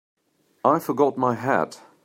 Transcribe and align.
I 0.65 0.79
forgot 0.79 1.15
my 1.15 1.35
hat. 1.35 1.79